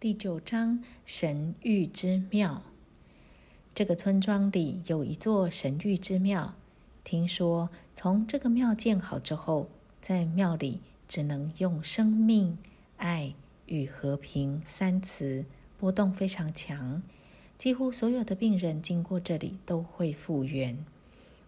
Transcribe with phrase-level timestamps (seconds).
[0.00, 2.62] 第九章神域之庙。
[3.74, 6.54] 这个村庄里有一座神域之庙。
[7.04, 9.68] 听说从这个庙建好之后，
[10.00, 12.56] 在庙里只能用“生命、
[12.96, 13.34] 爱
[13.66, 15.44] 与和平”三词，
[15.76, 17.02] 波动非常强。
[17.58, 20.82] 几乎所有的病人经过这里都会复原。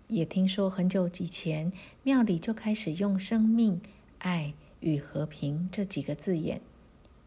[0.08, 1.72] 也听说很久以前，
[2.02, 3.80] 庙里就开始用“生命、
[4.18, 6.60] 爱与和平”这几个字眼。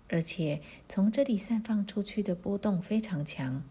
[0.10, 3.64] 而且从这里散放出去的波动非常强。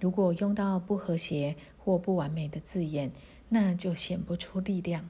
[0.00, 3.10] 如果用到不和谐或不完美的字眼，
[3.48, 5.08] 那就显不出力量。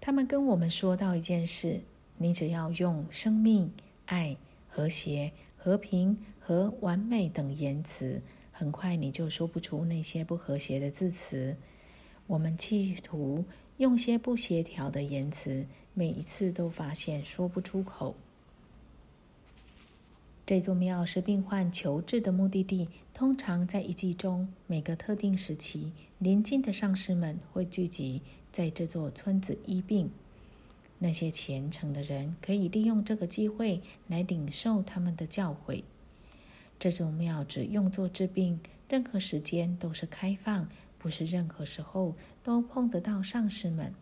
[0.00, 1.80] 他们跟我们说到一件事：
[2.16, 3.70] 你只要用生命、
[4.06, 4.36] 爱、
[4.68, 11.54] 和谐、和平和完美等言辞，很快你就说不出那些不和谐的字词。
[12.26, 13.44] 我们企图
[13.76, 18.14] 用些不协调的言辞，每一次都发现说不出口。
[20.50, 22.88] 这座庙是病患求治的目的地。
[23.14, 30.10] 通常在一季中，每个特定时期，邻近的上师们会聚集在这座村子医病。
[30.98, 35.84] 那些虔诚的人可以利用这个机会来领受他们的教诲。
[36.80, 38.58] 这座庙只用作治病，
[38.88, 43.94] 任何时间都是开放，不是任何时候都碰得到上师们。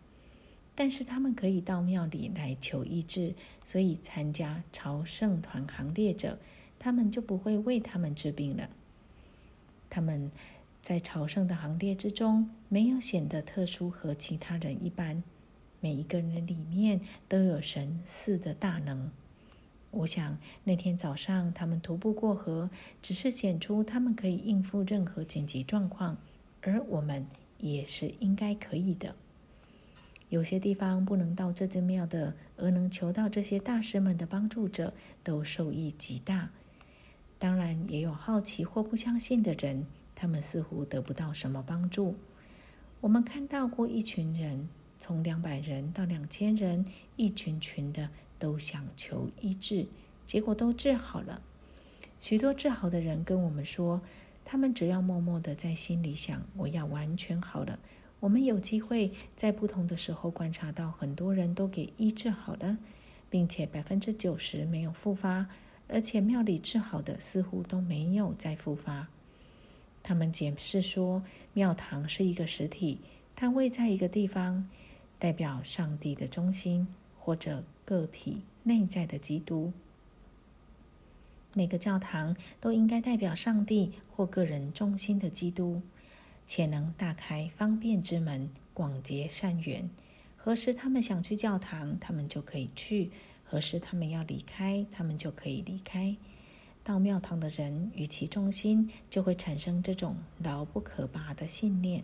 [0.79, 3.35] 但是他们可以到庙里来求医治，
[3.65, 6.39] 所以参加朝圣团行列者，
[6.79, 8.69] 他们就不会为他们治病了。
[9.89, 10.31] 他们
[10.81, 15.21] 在朝圣的行列之中，没有显得特殊和其他人一般。
[15.81, 19.11] 每一个人里面都有神似的大能。
[19.91, 22.69] 我想那天早上他们徒步过河，
[23.01, 26.15] 只是显出他们可以应付任何紧急状况，
[26.61, 29.13] 而我们也是应该可以的。
[30.29, 36.49] 有些地方不能到这尊庙的，而能求到这些大师们的帮助者，都受益极大。
[37.37, 42.15] 当然，也有好奇或不相信的人，他们似乎得不到什么帮助。
[43.01, 44.69] 我们看到过一群人，
[44.99, 46.85] 从两百人到两千人，
[47.15, 49.87] 一群群的都想求医治，
[50.25, 51.41] 结果都治好了。
[52.19, 54.01] 许多治好的人跟我们说，
[54.45, 57.79] 他们只要默默的在心里想：“我要完全好了。”
[58.19, 62.77] 我们有机会在不同的时候观察到，很多人都给医治好了，
[63.29, 65.47] 并且百分之九十没有复发，
[65.87, 69.07] 而且庙里治好的似乎都没有再复发。
[70.03, 72.99] 他们解释说，庙堂是一个实体，
[73.35, 74.67] 它位在一个地方，
[75.17, 76.87] 代表上帝的中心
[77.17, 79.71] 或者个体内在的基督。
[81.53, 85.81] 每个教堂都应该代表上帝或个人中心的基督。
[86.49, 89.87] 且能大开方便之门，广结善缘。
[90.35, 93.11] 何时他们想去教堂，他们就可以去；
[93.43, 96.17] 何时他们要离开，他们就可以离开。
[96.83, 102.03] 到庙堂的人与其中心，就会产生这种牢不可拔的信念。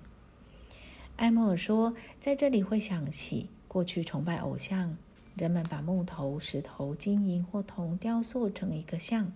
[1.16, 4.96] 艾默尔说，在这里会想起过去崇拜偶像，
[5.34, 9.34] 人们把木头、石头、金银或铜雕塑成一个像，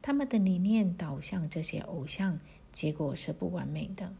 [0.00, 2.38] 他们的理念导向这些偶像，
[2.72, 4.12] 结果是不完美的。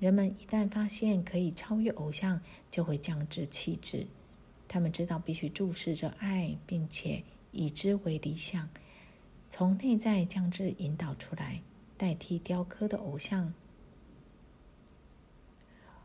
[0.00, 2.40] 人们一旦发现可以超越偶像，
[2.70, 4.06] 就会降至气质。
[4.66, 7.22] 他们知道必须注视着爱，并且
[7.52, 8.68] 以之为理想，
[9.50, 11.60] 从内在降至引导出来，
[11.98, 13.52] 代替雕刻的偶像。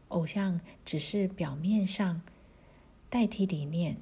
[0.09, 2.21] 偶像只是表面上
[3.09, 3.95] 代替理念，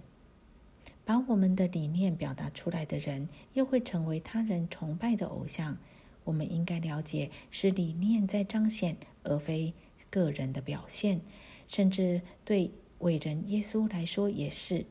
[1.05, 5.77] 把我们的理念表达出来的人，又会成为他人崇拜的偶像。
[6.23, 9.73] 我们应该了解，是理念在彰显，而非
[10.09, 11.21] 个人的表现。
[11.67, 14.85] 甚至对伟人耶稣来说也是。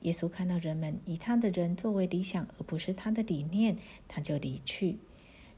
[0.00, 3.76] 耶稣看到人们以他的人作为理想，而不是他的理念，
[4.06, 4.98] 他就离去。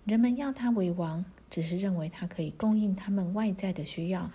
[0.05, 4.31] 人们要他为王，只是认为他可以供应他们外在的需要，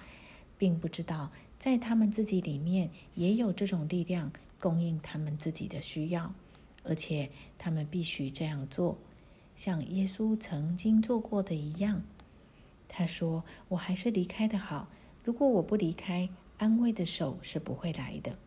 [0.58, 6.34] 并不知道在他们自己里面也有这种力量供应他们自己的需要，
[6.84, 8.97] 而且他们必须这样做。
[9.56, 12.03] 像耶稣曾经做过的一样，
[12.93, 14.90] 他说：“我还是离开的好。
[15.23, 16.28] 如果我不离开，
[16.58, 18.38] 安慰的手是不会来的。”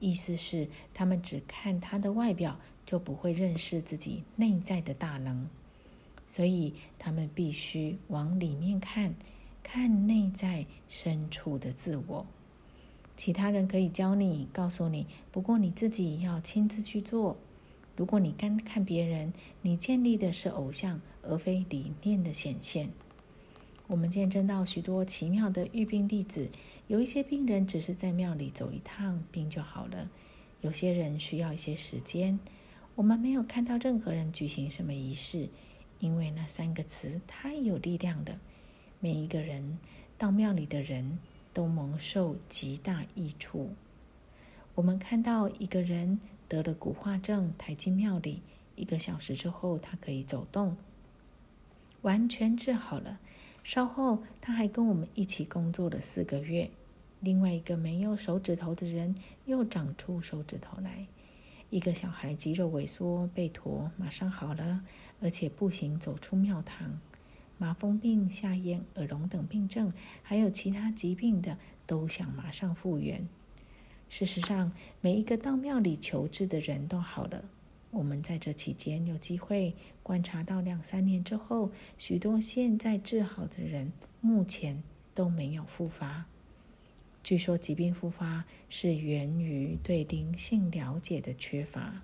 [0.00, 5.48] 意思是，他们只看他的外表，就不会认识自己内在的大能。
[6.26, 9.14] 所以，他们必须往里面看，
[9.62, 12.26] 看内在深处的自我。
[13.16, 17.36] 其他人可以教你，告诉你，不过你自己要亲自去做。
[17.96, 22.90] 如果你干看别人，你建立的是偶像，而非理念的显现。
[23.90, 26.48] 我们见证到许多奇妙的愈病例子，
[26.86, 30.06] 有一些病人只是在庙里走一趟，病就好了；
[30.60, 32.38] 有些人需要一些时间。
[32.94, 35.48] 我们没有看到任何人举行什么仪式，
[35.98, 38.38] 因为那三个词太有力量了。
[39.00, 39.80] 每一个人
[40.16, 41.18] 到庙里的人
[41.52, 43.70] 都蒙受极大益处。
[44.76, 48.40] 我们看到一个人得了骨化症，抬进庙里，
[48.76, 50.76] 一个小时之后他可以走动，
[52.02, 53.18] 完全治好了。
[53.62, 56.70] 稍后他还跟我们一起工作了四个月。
[57.20, 59.14] 另外一个没有手指头的人
[59.44, 61.06] 又长出手指头来。
[61.68, 64.82] 一个小孩肌肉萎缩、背驼，马上好了，
[65.20, 66.98] 而且步行走出庙堂。
[67.58, 69.92] 麻风病、下咽、耳聋等病症，
[70.22, 73.28] 还有其他疾病的，都想马上复原。
[74.08, 77.44] 事实上，每一个到庙里求治的人都好了。
[77.90, 84.80] 我们在这期间有机会观察到，两三年之后，许多现在治好的人，目前
[85.12, 86.24] 都没有复发。
[87.22, 92.00] 据说疾病复发是源于对灵性了解的缺乏。